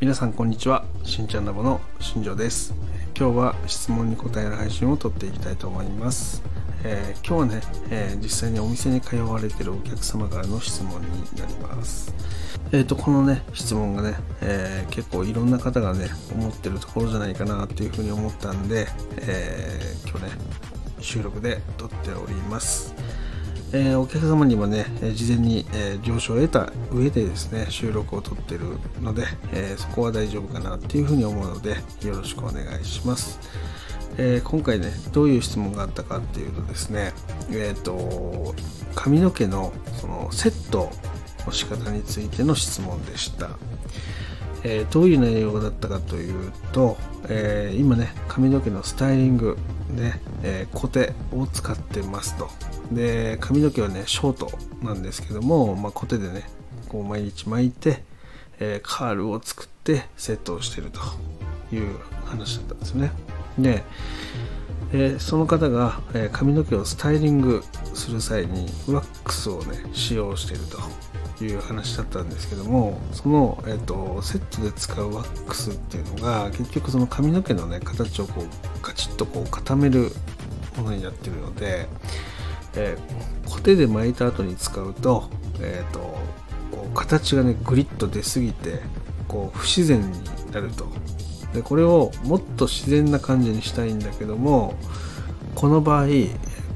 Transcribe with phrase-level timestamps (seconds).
[0.00, 0.84] 皆さんこんにちは。
[1.02, 2.72] しんちゃんラボの新庄です。
[3.18, 6.40] 今日は質問に答える配信を撮っていきたいと思います、
[6.84, 12.14] えー今日はね、えー実際にお店に通われているお客様からの質問になります。
[12.70, 18.86] えー、とこのね質問がね、え結構いろんな方がね思ってるところじゃないかなっていうふうに思ったんで、
[19.16, 20.30] え今日ね
[21.00, 22.94] 収録で撮っております。
[23.70, 31.76] えーお客様にもね、えー事前に、えー了承を得た上でですね、収録を撮ってるので、えそこは大丈夫かなっていうふうに思うので、
[32.06, 33.38] よろしくお願いします。
[34.16, 37.12] え今回ね、どういう質問があったかっていうとですね、
[37.50, 38.54] えっ、と、
[38.94, 40.90] 髪の毛のそのセット
[41.44, 43.50] の仕方についての質問でした。
[44.64, 46.96] えどういう内容だったかというと、
[47.28, 49.58] え今ね髪の毛のスタイリング
[49.96, 52.48] で、えーコテを使ってますと。
[52.92, 54.50] で髪の毛はねショート
[54.82, 56.48] なんですけども、まあ、コテでね
[56.88, 58.02] こう毎日巻いて、
[58.60, 61.00] えーカールを作ってセットをしてると
[61.74, 63.12] いう話だったんですね。
[63.58, 63.82] で、
[64.92, 67.62] えーその方が、えー髪の毛をスタイリング
[67.94, 70.64] する際にワックスをね使用している
[71.38, 78.46] という話だったんですけどもその、えー、とセットで使うワックスっていうのが結局その髪の毛のね形をこう
[78.82, 80.10] ガチッとこう固める
[80.76, 81.86] ものになってるので、
[82.74, 85.28] えーコテで巻いた後に使うと,、
[85.60, 85.98] えー、と
[86.70, 88.80] こう形がねグリッと出すぎて
[89.26, 90.86] こう不自然になると。
[91.52, 94.74] でこれをもっと自然な感じにしたいんだけども
[95.54, 96.08] この場合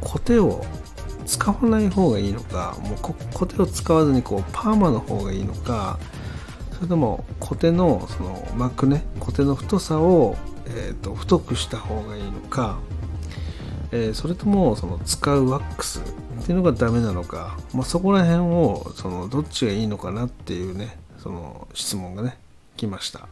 [0.00, 0.64] コテを
[1.30, 6.00] 使わない方がいいのかもうこコテを使わずにこうパーマの方がいいのか
[6.72, 10.36] それともコテのその巻くねコテの太さを、
[10.66, 12.80] えー、と太くした方がいいのか、
[13.92, 22.38] えーそれともその使うワックスっていうのがダメなのか、まあ、そこら辺をそのどっちがいいのかなっていうねその質問がね
[22.76, 23.28] 来ました。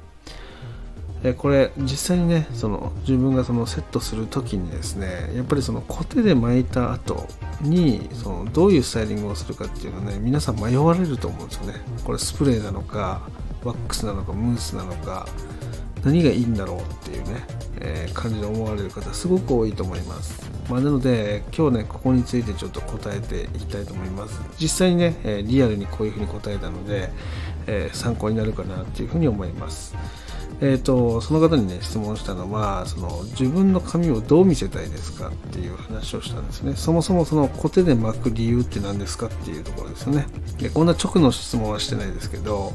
[1.24, 7.26] えこれ実際にねその自分がそのセットする時にですねやっぱりそのコテで巻いた後
[7.60, 11.74] にそのどういうスタイリングをするかっていうのね皆さん迷われると思うんですよね。
[12.04, 13.22] これスプレーなのか
[13.64, 15.26] ワックスなのかムースなのか
[16.04, 17.44] 何がいいんだろうっていうね、
[17.80, 24.40] えー感じで思われる方すごく多いと思います、まあ、なので今日ねここについてちょっと答えていきたいと思います。
[24.60, 27.10] 実際にね、えリアルにこういうふうに答えたので、
[27.66, 29.96] えー参考になるかなっていうふうに思います。
[30.60, 36.74] えー、とその方にね質問したのはその自分の髪をどう見せたいですかっていう話をしたんですね。
[36.74, 40.26] そもそもそのコテで巻く理由って何ですかっていうところですよね。
[40.58, 42.72] でこんな直の質問はしてないですけど、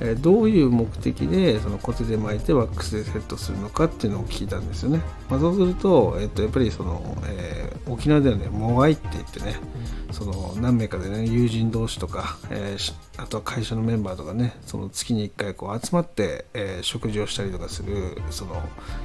[0.00, 5.00] えーどういう目的でそのコテで巻いてワックスでセットするのかっていうのを聞いたんですよね、
[5.30, 9.56] まあ、そうすると,、えー、とやっぱりその、え沖縄ではねモガイって言ってね
[10.12, 18.62] その何名かでね友人同士とか、えーしあとは会社のメンバーとかねその月に1回こう集まって、えー食事をしたりとかするその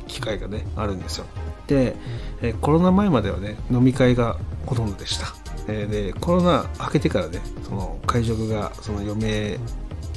[0.08, 1.26] 機会がねあるんですよ。
[1.68, 1.96] で、
[2.42, 5.28] えーコロナ前まではね飲み会がほとんどでした、
[5.68, 9.60] えーでコロナ明けてからねその会食がその余命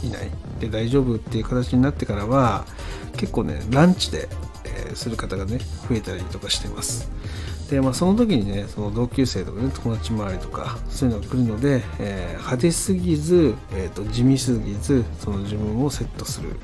[0.03, 2.65] 以内で大丈夫っていう形になってからは
[3.17, 4.29] 結構ねランチで、
[4.65, 7.11] えーする方がね増えたりとかしてます
[7.71, 16.57] で、まあ、その時にねその同級生とかね友達周りとかそういうのが来るので、えー派手すぎず、えーと地味すぎずその自分をセットする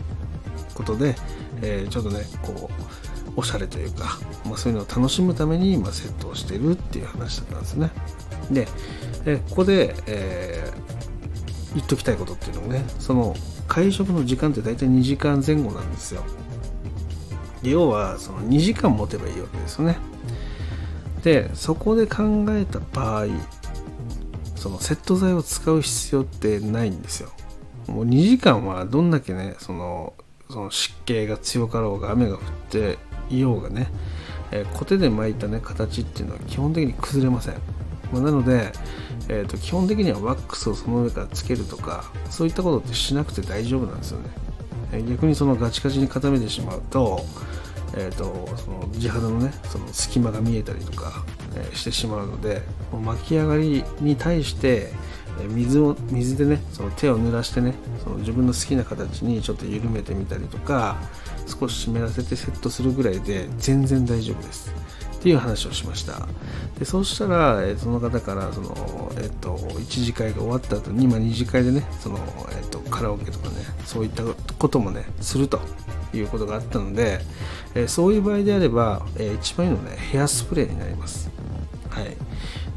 [0.75, 1.15] ことで、
[1.63, 7.91] えーちょっとねこうおしゃれというか、まあ、そういうのを楽しむために、ま、セットをしてるっていう話だったんですね。
[8.51, 8.69] で、
[9.27, 10.87] えーここで、えー
[11.75, 13.37] 言っときたいことっていうのもねその
[13.69, 16.25] 会食の時間って大体2時間前後なんですよ。
[17.63, 19.99] 要はその2時間持てばいいわけですよね。
[21.27, 23.27] でそこで考えた場合
[24.55, 27.33] そのセット剤を使う必要ってないんですよ。
[27.89, 30.15] もう2時間はどんだけねその
[30.49, 32.99] その湿気が強かろうが雨が降って
[33.29, 33.89] いようがね、
[34.53, 37.55] えーコテで巻いたね形っていうのは基本的に崩れません、
[38.13, 38.71] まあなので、
[39.29, 44.31] えーと基本的にはワックスをその上からつけるとかそういったことってしなくて大丈夫なんですよね。
[44.93, 47.25] えー逆にそのガチガチに固めてしまうと,、
[47.97, 52.63] えー、とその地肌のねその隙間が見えたりとか、えーしてしまうので
[52.93, 54.93] もう巻き上がりに対して
[55.41, 60.97] えー水を水でねその手を濡らしてねその自分の好きな形にちょっと緩めてみたりとか
[61.47, 64.86] 少し湿らせてセットするぐらいで全然大丈夫です。
[65.27, 66.29] っていう話をしました。
[66.79, 72.17] でそうしたら、えその方からその、えっと1次会が終わった後に、まあ、2次会でねその、
[72.57, 75.59] えっとカラオケとかねそういったこともねすると
[76.15, 77.19] いうことがあったので、
[77.75, 81.29] えーそういう場合であれば、えー一番いいのはねヘアスプレーになります。
[81.91, 82.17] はい。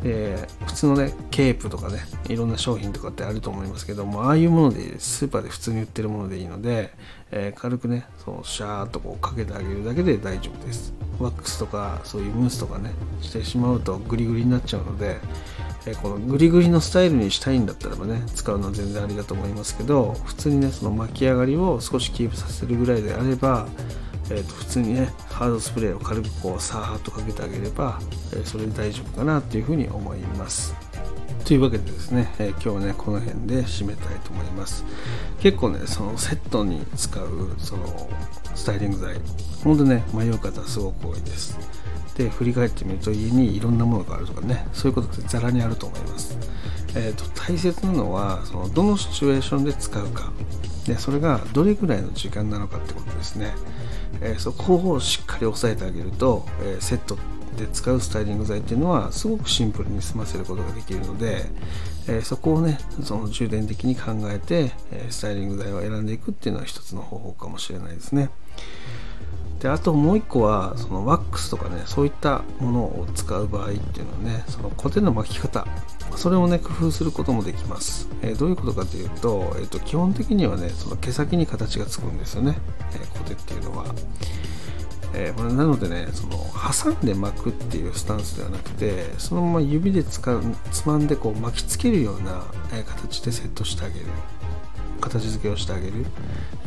[0.04, 2.00] えー、普通のねケープとかね
[2.30, 6.94] いろんな商品とかってあると思いますけどもああいうものでスーパーで普通に売ってるものでいいので、
[7.31, 10.94] えー、軽くねそうシャーっとこうかけてあげるだけで大丈夫です。
[11.19, 15.19] ワックスとかそういうムースとかねしてしまうとグリグリになっちゃうので、
[15.86, 23.68] えー、このグリグリのスタイルにしたいんだったらばね使うのは全然ありだと思いますけど普通にねその巻き上がりを少しキープさせるぐらいであれば
[24.31, 28.00] えー、と普通にねハードスプレーを軽くこうサーッとかけてあげれば、
[28.36, 30.88] え、それで大丈夫かなというふうに思います。
[31.50, 34.86] というわけでですね、えー、今日はねこの辺で締めたいと思います。
[35.40, 38.07] 結構ねそのセットに使うその
[38.54, 39.16] スタイリング剤
[39.63, 41.57] ほんとね迷う方すごく多いです。
[42.16, 46.38] で振り返ってみると家にいろんなものがあるとかねそういうことってざらにあると思います、
[46.96, 50.31] えーと、大切なのはそのどのシチュエーションで使うか。
[50.86, 53.56] でそれがどれぐらいの時間なのかってことですね。
[54.22, 61.46] えー、そこをしっかり押さえてあげると、えー、セットってで使うスタイリング剤っていうのはすごくシンプルに済ませることができるので、
[62.08, 68.30] えー、そこをねその重点的に考えて、えスタイリング剤を選んでいくっていうのは一つの方法かもしれないですね。
[69.60, 75.68] であともう一個はそのワックスとかねそういったものを使う場合っていうのはねそのコテの巻き方
[76.16, 82.58] それをね工夫することもできます、えー、どういうことかというと,、えーと、基本的にはねその毛先に形がつくんですよね、
[82.94, 83.86] えー、コテっていうのは、
[85.14, 86.38] えー、これなのでねその
[86.84, 90.40] 挟んで巻くっていうスタンスではなくてそのまま指でつか
[90.72, 92.44] つまんでこう巻きつけるような、
[92.86, 94.06] 形でセットしてあげる。
[95.00, 96.06] 形付けをしてあげる、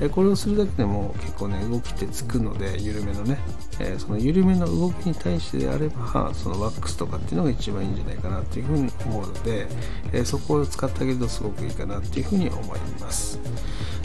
[0.01, 3.39] えこれをするだけでも結構ね動きってつくので緩めのね、
[3.79, 9.69] えその緩めの動きに対してであればそのワックスとかっていうのが一番いいんじゃないかなっていうふうに思うので、
[10.13, 13.39] えそこを使ってあげるとすごくいいかなっていうふうに思います、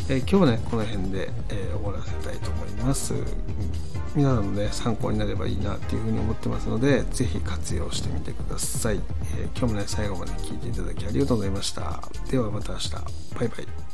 [0.10, 3.14] え今日はねこの辺で、え終わらせたいと思います。
[4.16, 9.00] 皆さんのね参考になればいいなっていうふうに思ってますので是非活用してみてください、
[9.38, 12.02] え今日もね最後まで聞いていただきありがとうございました。
[12.30, 12.92] ではまた明日。
[12.92, 13.87] バイバイ。